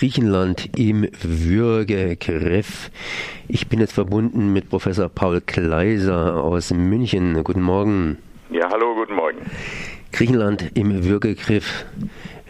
[0.00, 2.90] Griechenland im Würgegriff.
[3.48, 7.44] Ich bin jetzt verbunden mit Professor Paul Kleiser aus München.
[7.44, 8.16] Guten Morgen.
[8.48, 9.40] Ja, hallo, guten Morgen.
[10.10, 11.84] Griechenland im Würgegriff.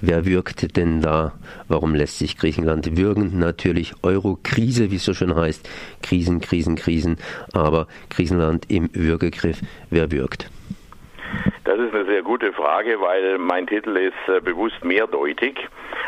[0.01, 1.33] Wer wirkt denn da?
[1.67, 3.41] Warum lässt sich Griechenland würgen?
[3.41, 5.69] Natürlich Euro-Krise, wie es so schön heißt.
[6.05, 7.17] Krisen, Krisen, Krisen.
[7.53, 9.61] Aber Griechenland im Würgegriff.
[9.91, 10.49] Wer wirkt?
[11.65, 15.59] Das ist eine sehr gute Frage, weil mein Titel ist äh, bewusst mehrdeutig.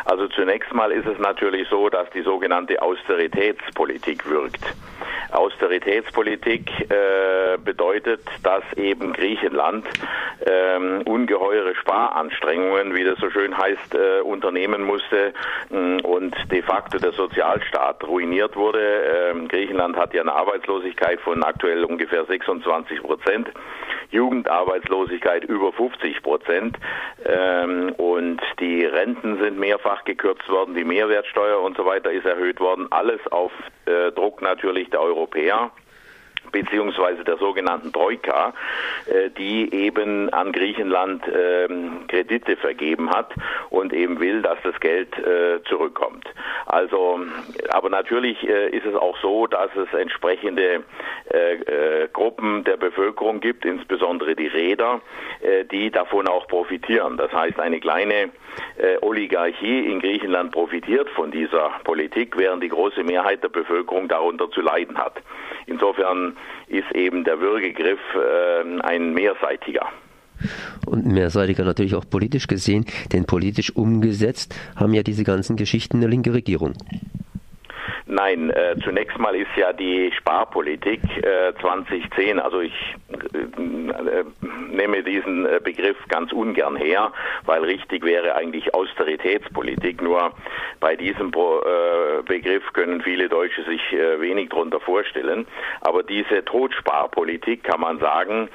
[0.04, 4.64] Also zunächst mal ist es natürlich so, dass die sogenannte Austeritätspolitik wirkt.
[5.32, 9.86] Austeritätspolitik äh, bedeutet, dass eben Griechenland
[10.46, 15.32] ähm, ungeheure Sparanstrengungen, wie das so schön heißt, äh, unternehmen musste
[15.70, 18.80] mh, und de facto der Sozialstaat ruiniert wurde.
[18.80, 23.48] Ähm, Griechenland hat ja eine Arbeitslosigkeit von aktuell ungefähr 26 Prozent.
[24.12, 26.78] Jugendarbeitslosigkeit über 50 Prozent
[27.24, 32.60] ähm, und die Renten sind mehrfach gekürzt worden, die Mehrwertsteuer und so weiter ist erhöht
[32.60, 33.52] worden, alles auf
[33.86, 35.70] äh, Druck natürlich der OPR
[36.52, 38.52] beziehungsweise der sogenannten Troika,
[39.06, 43.32] äh, die eben an Griechenland ähm, Kredite vergeben hat
[43.70, 46.26] und eben will, dass das Geld äh, zurückkommt.
[46.66, 47.20] Also,
[47.70, 50.84] aber natürlich äh, ist es auch so, dass es entsprechende
[52.12, 55.00] Gruppen der Bevölkerung gibt, insbesondere die Räder,
[55.70, 57.16] die davon auch profitieren.
[57.16, 58.30] Das heißt, eine kleine
[59.00, 64.60] Oligarchie in Griechenland profitiert von dieser Politik, während die große Mehrheit der Bevölkerung darunter zu
[64.60, 65.14] leiden hat.
[65.66, 66.36] Insofern
[66.68, 69.86] ist eben der Würgegriff äh, ein mehrseitiger.
[70.86, 76.08] Und mehrseitiger natürlich auch politisch gesehen, denn politisch umgesetzt haben ja diese ganzen Geschichten eine
[76.08, 76.74] linke Regierung.
[78.06, 82.72] Nein, äh, zunächst mal ist ja die Sparpolitik äh, 2010, also ich
[83.32, 84.24] äh,
[84.70, 87.12] nehme diesen äh, Begriff ganz ungern her,
[87.44, 90.02] weil richtig wäre eigentlich Austeritätspolitik.
[90.02, 90.32] Nur
[90.80, 95.46] bei diesem Pro, äh, Begriff können viele Deutsche sich äh, wenig darunter vorstellen.
[95.82, 98.48] Aber diese Totsparpolitik kann man sagen,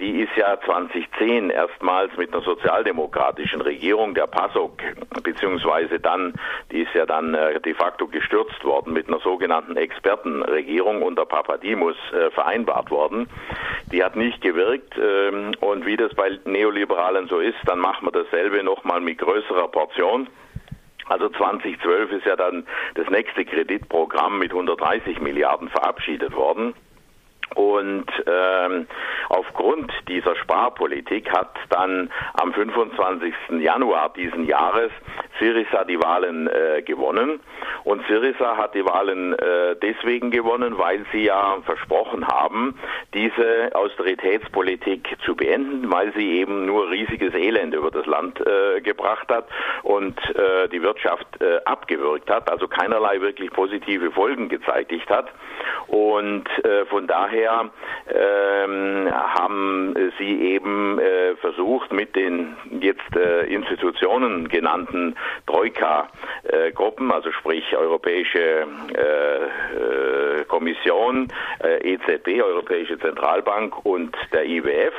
[0.00, 4.78] die ist ja 2010 erstmals mit einer sozialdemokratischen Regierung, der PASOK,
[5.22, 6.34] beziehungsweise dann,
[6.70, 12.30] die ist ja dann de facto gestürzt worden mit einer sogenannten Expertenregierung unter Papadimos äh,
[12.30, 13.28] vereinbart worden.
[13.92, 18.12] Die hat nicht gewirkt ähm, und wie das bei Neoliberalen so ist, dann machen wir
[18.12, 20.28] dasselbe nochmal mit größerer Portion.
[21.06, 26.74] Also 2012 ist ja dann das nächste Kreditprogramm mit 130 Milliarden verabschiedet worden.
[27.54, 28.86] Und ähm,
[29.28, 33.34] aufgrund dieser Sparpolitik hat dann am 25.
[33.60, 34.90] Januar diesen Jahres
[35.38, 37.40] Syriza die Wahlen äh, gewonnen.
[37.84, 42.78] Und Syriza hat die Wahlen äh, deswegen gewonnen, weil sie ja versprochen haben,
[43.12, 49.28] diese Austeritätspolitik zu beenden, weil sie eben nur riesiges Elend über das Land äh, gebracht
[49.28, 49.46] hat
[49.82, 55.30] und äh, die Wirtschaft äh, abgewürgt hat, also keinerlei wirklich positive Folgen gezeitigt hat.
[55.86, 57.70] Und äh, von daher
[58.08, 65.14] ähm, haben sie eben äh, versucht, mit den jetzt äh, Institutionen genannten
[65.46, 71.28] Troika-Gruppen, also sprich Europäische äh, äh, Kommission,
[71.62, 74.94] äh, EZB, Europäische Zentralbank und der IWF,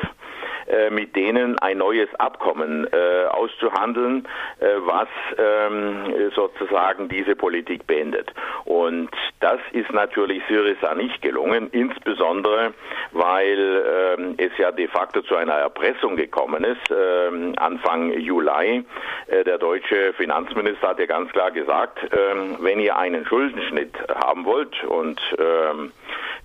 [0.89, 4.27] mit denen ein neues Abkommen äh, auszuhandeln,
[4.59, 8.33] äh, was ähm, sozusagen diese Politik beendet.
[8.65, 12.73] Und das ist natürlich Syriza nicht gelungen, insbesondere
[13.11, 16.81] weil ähm, es ja de facto zu einer Erpressung gekommen ist.
[16.91, 18.83] Ähm, Anfang Juli,
[19.27, 24.45] äh, der deutsche Finanzminister hat ja ganz klar gesagt, ähm, wenn ihr einen Schuldenschnitt haben
[24.45, 25.91] wollt und ähm,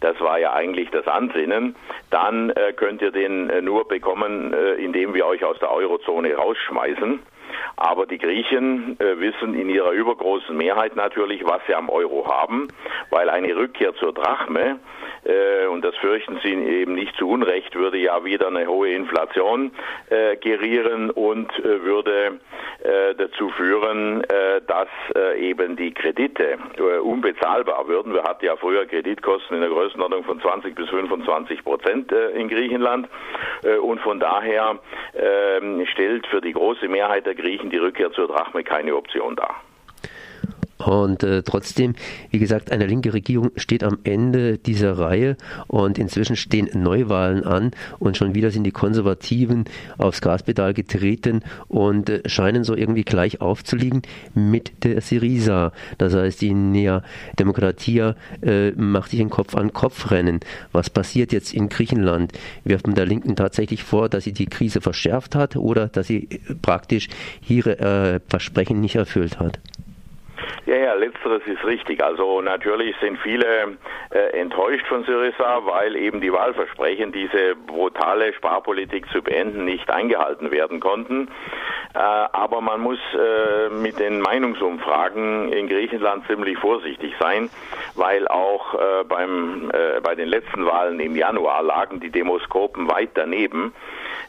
[0.00, 1.74] das war ja eigentlich das Ansinnen,
[2.10, 6.34] dann äh, könnt ihr den äh, nur bekommen, äh, indem wir euch aus der Eurozone
[6.34, 7.20] rausschmeißen.
[7.76, 12.68] Aber die Griechen äh, wissen in ihrer übergroßen Mehrheit natürlich, was sie am Euro haben,
[13.10, 14.78] weil eine Rückkehr zur Drachme,
[15.24, 19.72] äh, und das fürchten sie eben nicht zu Unrecht, würde ja wieder eine hohe Inflation
[20.08, 22.40] äh, gerieren und äh, würde
[22.82, 24.88] äh, dazu führen, äh, dass
[25.38, 26.58] eben die Kredite
[27.02, 28.12] unbezahlbar würden.
[28.12, 33.08] Wir hatten ja früher Kreditkosten in der Größenordnung von 20 bis 25 Prozent in Griechenland
[33.82, 34.78] und von daher
[35.14, 39.62] ähm, stellt für die große Mehrheit der Griechen die Rückkehr zur Drachme keine Option dar.
[40.86, 41.94] Und äh, trotzdem,
[42.30, 45.36] wie gesagt, eine linke Regierung steht am Ende dieser Reihe
[45.66, 49.64] und inzwischen stehen Neuwahlen an und schon wieder sind die Konservativen
[49.98, 54.02] aufs Gaspedal getreten und äh, scheinen so irgendwie gleich aufzuliegen
[54.34, 55.72] mit der Syriza.
[55.98, 57.02] Das heißt, die Nea
[57.38, 60.40] Demokratia äh, macht sich ein Kopf an Kopf rennen.
[60.72, 62.32] Was passiert jetzt in Griechenland?
[62.64, 66.28] Wirft man der Linken tatsächlich vor, dass sie die Krise verschärft hat oder dass sie
[66.62, 67.08] praktisch
[67.46, 69.58] ihre äh, Versprechen nicht erfüllt hat?
[70.66, 72.02] Ja, ja, letzteres ist richtig.
[72.02, 73.76] Also natürlich sind viele
[74.10, 80.50] äh, enttäuscht von Syriza, weil eben die Wahlversprechen, diese brutale Sparpolitik zu beenden, nicht eingehalten
[80.50, 81.28] werden konnten.
[81.94, 87.50] Äh, aber man muss äh, mit den Meinungsumfragen in Griechenland ziemlich vorsichtig sein,
[87.94, 93.10] weil auch äh, beim, äh, bei den letzten Wahlen im Januar lagen die Demoskopen weit
[93.14, 93.72] daneben.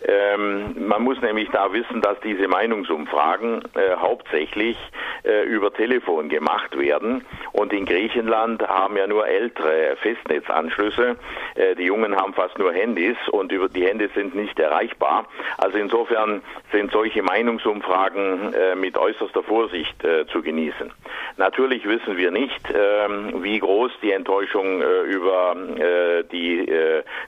[0.04, 4.78] Ähm, man muss nämlich da wissen, dass diese Meinungsumfragen äh, hauptsächlich
[5.24, 7.26] äh, über Telefon gemacht werden.
[7.52, 11.18] Und in Griechenland haben ja nur ältere Festnetzanschlüsse.
[11.56, 15.28] Äh, die Jungen haben fast nur Handys und über die Handys sind nicht erreichbar.
[15.58, 16.42] Also insofern
[16.72, 20.92] sind solche Meinungsumfragen äh, mit äußerster Vorsicht äh, zu genießen.
[21.38, 26.72] Natürlich wissen wir nicht, ähm, wie groß die Enttäuschung äh, über äh, die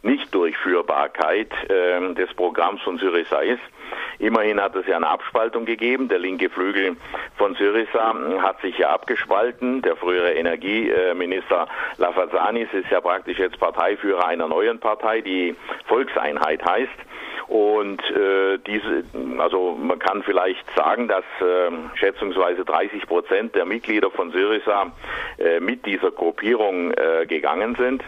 [0.01, 3.61] Nichtdurchführbarkeit ähm, des Programms von Syriza ist.
[4.23, 6.07] Immerhin hat es ja eine Abspaltung gegeben.
[6.07, 6.95] Der linke Flügel
[7.35, 9.81] von Syriza hat sich ja abgespalten.
[9.81, 11.67] Der frühere Energieminister
[11.97, 16.89] Lafazanis ist ja praktisch jetzt Parteiführer einer neuen Partei, die Volkseinheit heißt.
[17.47, 19.03] Und äh, diese,
[19.39, 24.91] also man kann vielleicht sagen, dass äh, schätzungsweise 30 Prozent der Mitglieder von Syriza
[25.37, 28.03] äh, mit dieser Gruppierung äh, gegangen sind.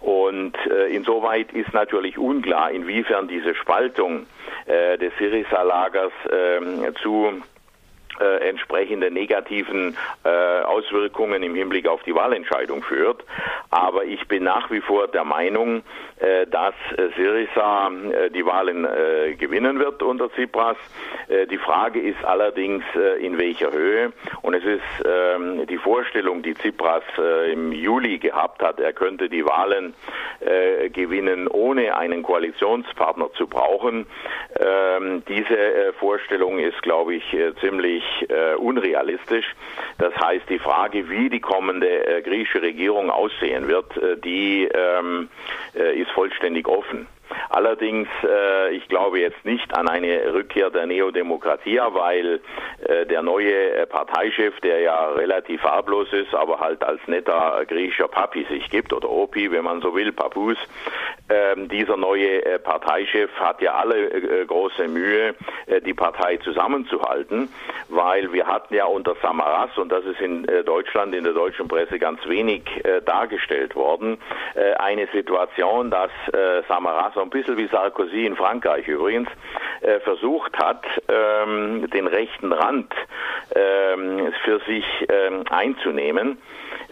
[0.00, 4.26] Und äh, insoweit ist natürlich unklar, inwiefern diese Spaltung
[4.66, 7.42] äh, des Syriza-Lagers äh, zu
[8.20, 13.24] äh, entsprechende negativen äh, Auswirkungen im Hinblick auf die Wahlentscheidung führt.
[13.74, 15.82] Aber ich bin nach wie vor der Meinung,
[16.20, 18.86] äh, dass äh, Syriza äh, die Wahlen
[19.36, 20.76] gewinnen wird unter Tsipras.
[21.50, 22.84] die Frage ist allerdings,
[23.20, 24.12] in welcher Höhe.
[24.42, 27.02] Und es ist ähm, die Vorstellung, die Tsipras
[27.50, 29.94] im Juli gehabt hat, er könnte die Wahlen
[30.92, 34.06] gewinnen, ohne einen Koalitionspartner zu brauchen.
[34.58, 38.04] Ähm, diese Vorstellung ist, glaube ich, ziemlich
[38.58, 39.46] unrealistisch.
[39.98, 45.28] Das heißt, die Frage, wie die kommende griechische Regierung aussehen wird, äh, die ähm,
[45.74, 47.06] äh, ist vollständig offen.
[47.50, 52.40] Allerdings, äh, ich glaube jetzt nicht an eine Rückkehr der Neodemokratie, weil
[52.86, 58.08] äh, der neue äh, Parteichef, der ja relativ farblos ist, aber halt als netter griechischer
[58.08, 60.58] Papi sich gibt, oder Opi, wenn man so will, Papus,
[61.30, 65.34] ähm, dieser neue äh, Parteichef hat ja alle äh, große Mühe,
[65.66, 67.48] äh, die Partei zusammenzuhalten,
[67.88, 71.98] weil wir hatten ja unter Samaras, und das ist in Deutschland, in der deutschen Presse
[71.98, 72.62] ganz wenig
[73.04, 74.18] dargestellt worden,
[74.78, 76.10] eine Situation, dass
[76.68, 79.28] Samaras ein bisschen wie Sarkozy in Frankreich übrigens,
[79.80, 82.92] äh, versucht hat, ähm, den rechten Rand
[83.54, 86.38] ähm, für sich ähm, einzunehmen.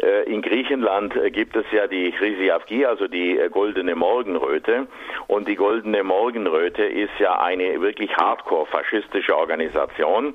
[0.00, 4.86] Äh, in Griechenland gibt es ja die Chrysiavgi, also die äh, goldene Morgenröte.
[5.26, 10.34] Und die goldene Morgenröte ist ja eine wirklich hardcore faschistische Organisation,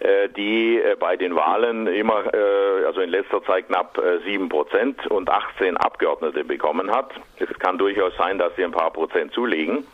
[0.00, 2.22] äh, die bei den Wahlen immer,
[2.86, 7.10] also in letzter Zeit knapp sieben Prozent und 18 Abgeordnete bekommen hat.
[7.38, 9.84] Es kann durchaus sein, dass sie ein paar Prozent zulegen.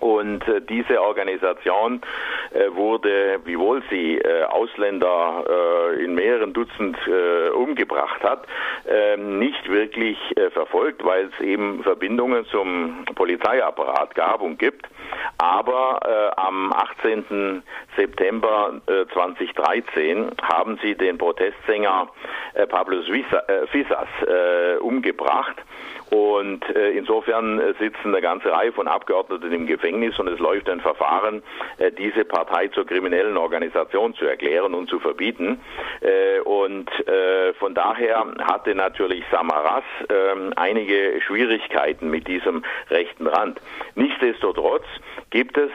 [0.00, 2.02] Und äh, diese Organisation
[2.52, 5.44] äh, wurde, wiewohl sie äh, Ausländer
[5.98, 6.96] in mehreren Dutzend
[7.54, 8.46] umgebracht hat,
[8.88, 10.18] ähm, nicht wirklich
[10.52, 14.86] verfolgt, weil es eben Verbindungen zum Polizeiapparat gab und gibt.
[15.38, 17.62] Aber am 18.
[17.96, 18.80] September
[19.12, 22.08] 2013 haben sie den Protestsänger
[22.68, 23.02] Pablo
[23.70, 24.08] Fisas
[24.80, 25.56] umgebracht.
[26.10, 31.42] Und insofern sitzen eine ganze Reihe von Abgeordneten im Gefängnis und es läuft ein Verfahren,
[31.78, 35.60] äh, diese Partei zur kriminellen Organisation zu erklären und zu verbieten.
[36.00, 43.60] Äh, und äh, von daher hatte natürlich Samaras ähm, einige Schwierigkeiten mit diesem rechten Rand.
[43.94, 44.84] Nichtsdestotrotz
[45.30, 45.70] gibt es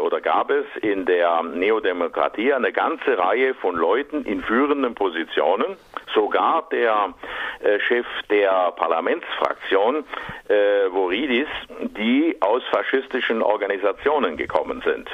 [0.00, 5.76] oder gab es in der Neodemokratie eine ganze Reihe von Leuten in führenden Positionen,
[6.14, 7.14] sogar der
[7.80, 8.72] Chef der
[9.40, 10.04] Parlamentsfraktion,
[10.92, 11.48] Voridis,
[11.96, 15.08] die aus faschistischen Organisationen gekommen sind.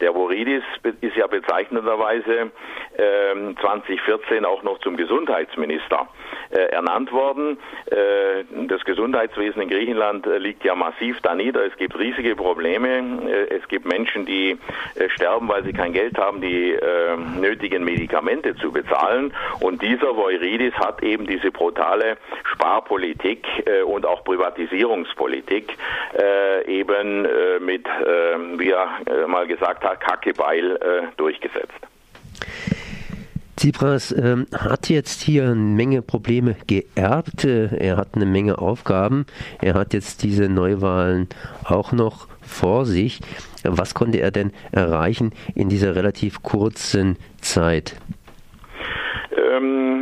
[0.00, 0.62] Der Voridis
[1.00, 2.50] ist ja bezeichnenderweise
[2.96, 6.08] äh, 2014 auch noch zum Gesundheitsminister
[6.50, 7.58] äh, ernannt worden.
[7.86, 11.64] Äh, das Gesundheitswesen in Griechenland äh, liegt ja massiv da nieder.
[11.66, 13.20] Es gibt riesige Probleme.
[13.28, 14.58] Äh, es gibt Menschen, die
[14.94, 16.76] äh, sterben, weil sie kein Geld haben, die
[17.38, 19.32] nötigen Medikamente zu bezahlen.
[19.60, 23.46] Und dieser Voiridis hat eben diese brutale Sparpolitik
[23.84, 25.76] und auch Privatisierungspolitik
[26.66, 31.72] eben äh, mit, äh, wie er äh, mal gesagt hat, Kackebeil äh, durchgesetzt.
[33.56, 37.44] Tsipras ähm, hat jetzt hier eine Menge Probleme geerbt.
[37.44, 39.26] Er hat eine Menge Aufgaben.
[39.60, 41.28] Er hat jetzt diese Neuwahlen
[41.64, 43.20] auch noch vor sich.
[43.64, 47.96] Was konnte er denn erreichen in dieser relativ kurzen Zeit?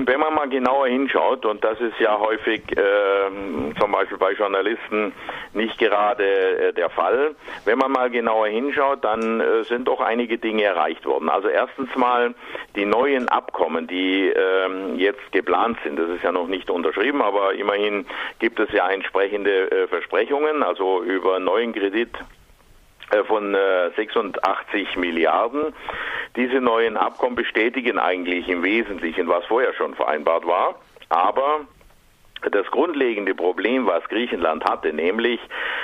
[0.06, 4.32] Ähm, wenn man mal genauer hinschaut, und das ist ja häufig äh, zum Beispiel bei
[4.32, 5.12] Journalisten
[5.52, 7.34] nicht gerade äh, der Fall,
[7.64, 11.28] wenn man mal genauer hinschaut, dann äh, sind doch einige Dinge erreicht worden.
[11.28, 12.34] Also erstens mal
[12.74, 15.98] die neuen Abkommen, die ähm, jetzt geplant sind.
[15.98, 18.06] Das ist ja noch nicht unterschrieben, aber immerhin
[18.38, 22.10] gibt es ja entsprechende äh, Versprechungen, also über neuen Kredit
[23.26, 23.56] von
[23.96, 25.74] 86 äh, Milliarden.
[26.36, 30.76] Diese neuen Abkommen bestätigen eigentlich im Wesentlichen, was vorher schon vereinbart war.
[31.08, 31.60] Aber
[32.50, 35.40] das grundlegende Problem, was Griechenland hatte, nämlich,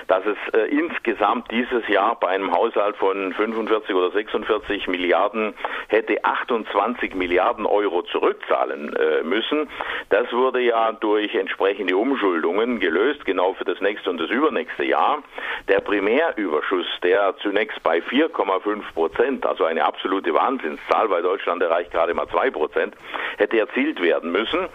[0.09, 5.55] dass es äh, insgesamt dieses Jahr bei einem Haushalt von 45 oder 46 Milliarden
[5.89, 9.69] hätte 28 Milliarden Euro zurückzahlen äh, müssen.
[10.11, 15.23] Das wurde ja durch entsprechende Umschuldungen gelöst, genau für das nächste und das übernächste Jahr.
[15.69, 22.15] Der Primärüberschuss, der zunächst bei 4,5 Prozent, also eine absolute Wahnsinnszahl, weil Deutschland erreicht gerade
[22.15, 22.95] mal 2 Prozent,
[23.39, 24.69] hätte erzielt werden müssen.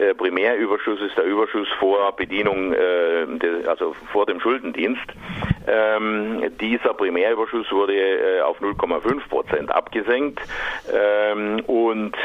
[0.00, 3.26] Äh, Primärüberschuss ist der Überschuss vor Bedienung, äh,
[3.66, 5.04] also vor dem Schuldendienst.
[5.66, 10.40] Ähm, dieser Primärüberschuss wurde äh, auf 0,5 Prozent abgesenkt
[10.90, 12.16] ähm, und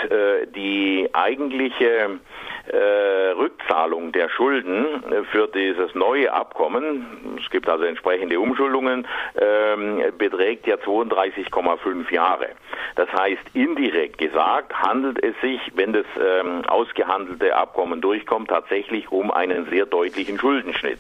[0.56, 2.20] die eigentliche
[2.68, 9.08] äh, Rückzahlung der Schulden äh, für dieses neue Abkommen, es gibt also entsprechende Umschuldungen,
[9.40, 12.50] ähm, beträgt ja 32,5 Jahre.
[12.96, 19.32] Das heißt, indirekt gesagt handelt es sich, wenn das ähm, ausgehandelte Abkommen durchkommt, tatsächlich um
[19.32, 21.00] einen sehr deutlichen Schuldenschnitt.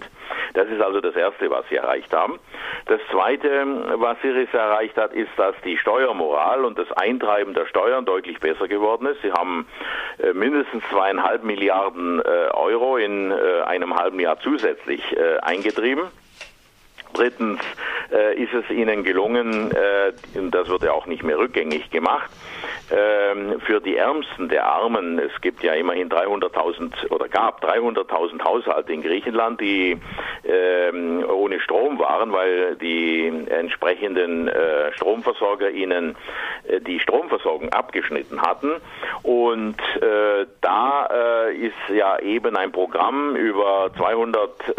[0.54, 2.40] Das ist also das Erste, was Sie erreicht haben.
[2.86, 8.06] Das Zweite, was Syriza erreicht hat, ist, dass die Steuermoral und das Eintreiben der Steuern
[8.06, 9.22] deutlich besser geworden ist.
[9.22, 9.68] Sie haben
[10.20, 15.02] äh, mindestens zweieinhalb Milliarden äh, Euro in äh, einem halben Jahr zusätzlich
[15.42, 16.06] eingetrieben.
[17.16, 17.62] Drittens
[18.12, 20.12] äh, ist es ihnen gelungen, äh,
[20.52, 22.30] das wird ja auch nicht mehr rückgängig gemacht,
[22.90, 28.92] äh, für die Ärmsten der Armen, es gibt ja immerhin 300.000 oder gab 300.000 Haushalte
[28.92, 29.98] in Griechenland, die
[32.26, 36.16] waren, weil die entsprechenden äh, Stromversorger ihnen
[36.68, 38.72] äh, die Stromversorgung abgeschnitten hatten.
[39.24, 41.06] Und äh, da
[41.52, 44.76] ist ja eben ein Programm über 200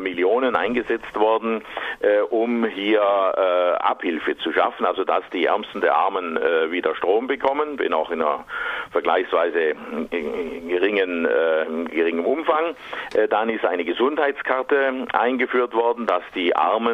[0.00, 1.62] Millionen eingesetzt worden,
[2.00, 6.94] äh, um hier äh, Abhilfe zu schaffen, also dass die Ärmsten der Armen äh, wieder
[6.94, 8.44] Strom bekommen, wenn auch in einer
[8.90, 9.74] vergleichsweise
[10.10, 12.74] geringen, äh, geringem Umfang.
[13.14, 16.89] Äh, dann ist eine Gesundheitskarte eingeführt worden, dass die Armen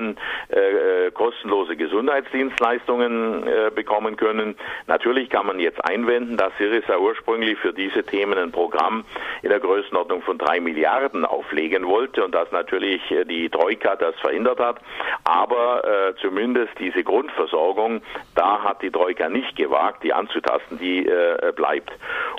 [0.48, 4.56] äh, kostenlose Gesundheitsdienstleistungen bekommen können.
[4.86, 9.04] Natürlich kann man jetzt einwenden, dass Syriza ursprünglich für diese Themen ein Programm
[9.42, 14.60] in der Größenordnung von drei Milliarden auflegen wollte und dass natürlich die Troika das verhindert
[14.60, 14.80] hat.
[15.24, 18.02] Aber äh, zumindest diese Grundversorgung,
[18.34, 21.90] da hat die Troika nicht gewagt, die anzutasten, die äh, bleibt.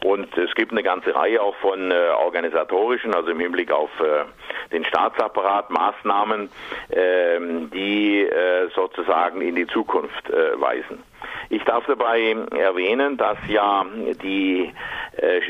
[0.04, 4.26] Und es gibt eine ganze Reihe auch von äh, organisatorischen, also im Hinblick auf äh,
[4.72, 6.50] den Staatsapparat, Maßnahmen,
[7.72, 11.04] die äh, sozusagen in die Zukunft äh, weisen.
[11.50, 13.86] Ich darf dabei erwähnen, dass ja
[14.22, 14.72] die
[15.18, 15.42] äh,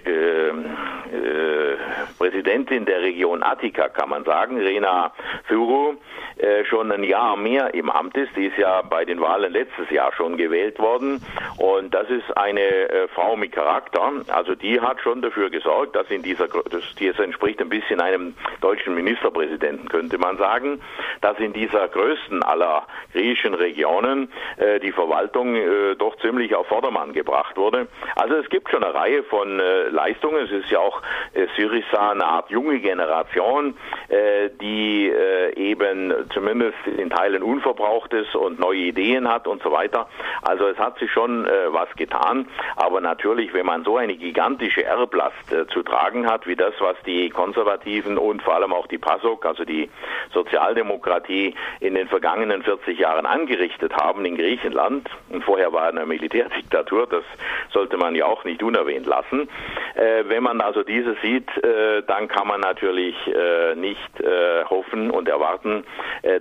[1.14, 1.78] äh,
[2.18, 5.14] Präsidentin der Region Attika, kann man sagen, Rena
[5.48, 5.96] Furu,
[6.38, 8.36] äh, schon ein Jahr mehr im Amt ist.
[8.36, 11.22] Die ist ja bei den Wahlen letztes Jahr schon gewählt worden.
[11.58, 14.12] Und das ist eine äh, Frau mit Charakter.
[14.28, 18.36] Also die hat schon dafür gesorgt, dass in dieser, das, die entspricht ein bisschen einem
[18.62, 20.82] deutschen Ministerpräsidenten, könnte man sagen,
[21.22, 27.14] dass in dieser größten aller griechischen Regionen äh, die Verwaltung äh, doch ziemlich auf Vordermann
[27.14, 27.88] gebracht wurde.
[28.16, 30.46] Also es gibt schon eine Reihe von äh, Leistungen.
[30.46, 30.97] Es ist ja auch
[31.34, 33.76] äh, Syriza eine Art junge Generation,
[34.10, 39.72] äh, die äh, eben zumindest in Teilen unverbraucht ist und neue Ideen hat und so
[39.72, 40.08] weiter.
[40.42, 42.48] Also es hat sich schon was getan.
[42.76, 45.36] Aber natürlich, wenn man so eine gigantische Erblast
[45.72, 49.66] zu tragen hat, wie das, was die Konservativen und vor allem auch die PASOK, also
[49.66, 49.90] die
[50.34, 57.08] Sozialdemokratie, in den vergangenen 40 Jahren angerichtet haben in Griechenland, und vorher war eine Militärdiktatur,
[57.08, 57.24] das
[57.72, 59.50] sollte man ja auch nicht unerwähnt lassen.
[59.96, 65.28] Wenn man also diese sieht, äh, dann kann man natürlich äh, nicht äh, hoffen und
[65.28, 65.84] erwarten,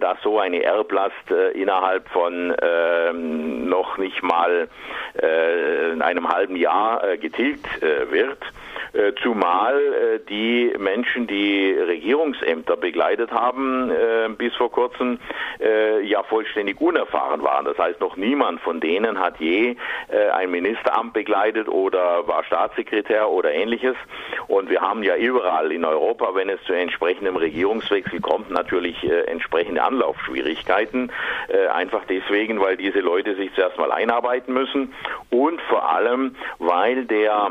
[0.00, 4.68] dass so eine Erblast innerhalb von ähm, noch nicht mal
[6.00, 7.66] einem halben Jahr getilgt
[8.10, 8.38] wird.
[8.96, 15.18] Äh, zumal äh, die Menschen, die Regierungsämter begleitet haben, äh, bis vor kurzem
[16.02, 17.64] ja vollständig unerfahren waren.
[17.64, 19.76] Das heißt, noch niemand von denen hat je
[20.34, 23.96] ein Ministeramt begleitet oder war Staatssekretär oder ähnliches.
[24.48, 29.82] Und wir haben ja überall in Europa, wenn es zu entsprechendem Regierungswechsel kommt, natürlich entsprechende
[29.82, 31.10] Anlaufschwierigkeiten.
[31.72, 34.92] Einfach deswegen, weil diese Leute sich zuerst mal einarbeiten müssen
[35.30, 37.50] und vor allem, weil der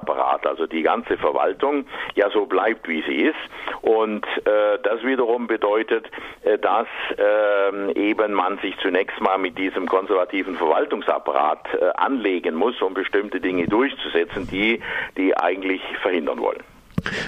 [0.00, 1.84] Bürokratieapparat, also die ganze Verwaltung,
[2.14, 3.34] ja so bleibt, wie sie ist.
[3.82, 6.06] Und äh, das wiederum bedeutet,
[6.42, 6.86] äh, dass
[7.18, 13.40] äh, eben man sich zunächst mal mit diesem konservativen Verwaltungsapparat äh, anlegen muss, um bestimmte
[13.40, 14.80] Dinge durchzusetzen, die
[15.16, 16.60] die eigentlich verhindern wollen.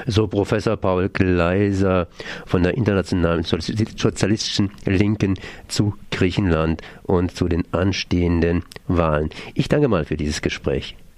[0.07, 2.07] So Professor Paul Gleiser
[2.47, 5.35] von der internationalen sozialistischen Linken
[5.67, 9.31] zu Griechenland und zu den anstehenden Wahlen.
[9.55, 10.97] Ich danke mal für dieses Gespräch.